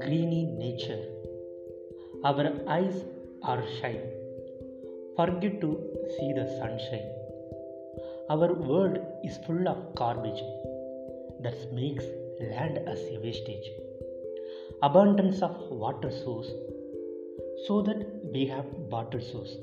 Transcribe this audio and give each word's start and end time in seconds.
Greeny 0.00 0.46
nature. 0.58 1.04
Our 2.24 2.52
eyes 2.68 3.04
are 3.42 3.62
shy. 3.80 4.00
Forget 5.16 5.60
to 5.60 5.78
see 6.16 6.32
the 6.32 6.48
sunshine. 6.58 7.08
Our 8.28 8.54
world 8.54 8.98
is 9.22 9.38
full 9.46 9.68
of 9.68 9.94
garbage 9.94 10.42
that 11.42 11.72
makes 11.72 12.04
land 12.40 12.78
a 12.78 13.20
wastage. 13.22 13.70
Abundance 14.82 15.42
of 15.42 15.56
water 15.70 16.10
source 16.10 16.50
so 17.68 17.82
that 17.82 18.04
we 18.32 18.46
have 18.46 18.66
water 18.90 19.20
source. 19.20 19.54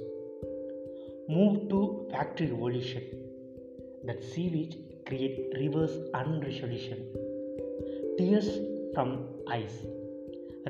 Move 1.27 1.67
to 1.67 2.07
factory 2.09 2.47
revolution 2.47 3.03
that 4.05 4.23
sewage 4.23 4.77
create 5.11 5.39
rivers 5.61 5.93
unresolution. 6.19 6.99
Tears 8.17 8.49
from 8.93 9.09
eyes, 9.55 9.75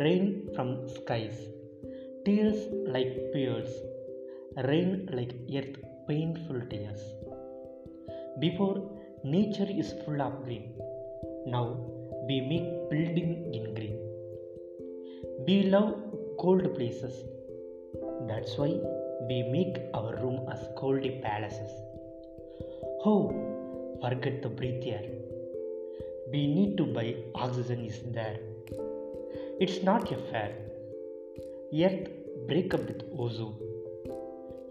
rain 0.04 0.24
from 0.56 0.70
skies, 0.94 1.38
tears 2.26 2.60
like 2.96 3.12
pearls, 3.34 3.74
rain 4.70 4.90
like 5.18 5.34
earth 5.60 5.78
painful 6.08 6.60
tears. 6.72 7.04
Before 8.40 8.78
nature 9.24 9.70
is 9.84 9.94
full 10.04 10.20
of 10.28 10.44
green, 10.46 10.66
now 11.46 11.68
we 12.28 12.42
make 12.54 12.68
building 12.90 13.32
in 13.54 13.76
green. 13.76 14.00
We 15.46 15.64
love 15.76 15.94
cold 16.40 16.74
places. 16.74 17.14
That's 18.28 18.58
why 18.58 18.74
we 19.30 19.44
make 19.56 19.78
our 19.94 20.16
room 20.24 20.50
as 20.52 20.68
goldy 20.82 21.20
palaces. 21.22 21.72
Oh, 23.06 23.51
forget 24.02 24.42
the 24.42 24.50
breathe 24.50 24.84
air. 24.86 25.04
We 26.34 26.42
need 26.56 26.78
to 26.78 26.86
buy 26.98 27.08
oxygen 27.36 27.86
is 27.86 28.00
there. 28.18 28.38
It's 29.64 29.84
not 29.84 30.12
a 30.12 30.18
fair. 30.30 30.52
Earth 31.88 32.08
break 32.48 32.74
up 32.74 32.84
with 32.90 33.04
ozone. 33.18 33.58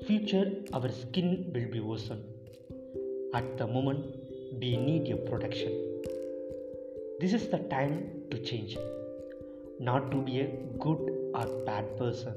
Future 0.06 0.47
our 0.72 0.91
skin 1.00 1.28
will 1.55 1.69
be 1.75 1.81
ozone. 1.81 2.25
At 3.34 3.56
the 3.59 3.67
moment 3.67 4.06
we 4.61 4.77
need 4.77 5.06
your 5.06 5.22
protection. 5.31 5.72
This 7.20 7.33
is 7.33 7.48
the 7.48 7.61
time 7.75 7.97
to 8.31 8.39
change. 8.50 8.77
Not 9.78 10.11
to 10.11 10.22
be 10.28 10.41
a 10.41 10.48
good 10.87 11.03
or 11.34 11.47
bad 11.67 11.97
person. 11.98 12.34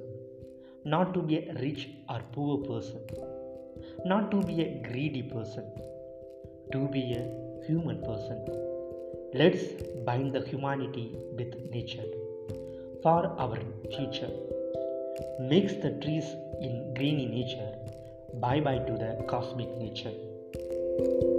Not 0.85 1.13
to 1.15 1.21
be 1.21 1.37
a 1.39 1.53
rich 1.55 1.89
or 2.09 2.21
poor 2.33 2.57
person. 2.69 3.01
Not 4.05 4.29
to 4.31 4.41
be 4.41 4.61
a 4.61 4.69
greedy 4.87 5.23
person. 5.23 5.65
To 6.71 6.87
be 6.87 7.13
a 7.13 7.65
human 7.67 8.01
person. 8.01 8.39
Let's 9.33 9.63
bind 10.05 10.33
the 10.33 10.41
humanity 10.41 11.15
with 11.37 11.53
nature 11.71 12.09
for 13.03 13.25
our 13.37 13.57
future. 13.95 14.31
Mix 15.39 15.73
the 15.73 15.91
trees 16.01 16.25
in 16.61 16.93
greeny 16.95 17.27
nature. 17.27 17.73
Bye 18.39 18.61
bye 18.61 18.79
to 18.79 18.93
the 18.93 19.23
cosmic 19.27 19.69
nature. 19.77 21.32